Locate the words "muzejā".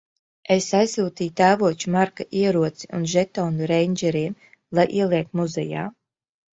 5.41-5.91